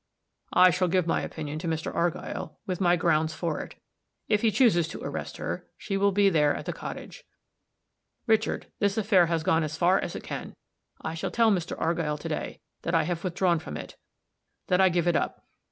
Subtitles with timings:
[0.55, 1.93] I shall give my opinion to Mr.
[1.93, 3.75] Argyll, with my grounds for it;
[4.27, 7.23] if he chooses to arrest her, she will be there at the cottage.
[8.25, 10.55] Richard, this affair has gone as far as it can!
[11.03, 11.79] I shall tell Mr.
[11.79, 13.95] Argyll, to day, that I have withdrawn from it
[14.69, 15.45] that I give it up.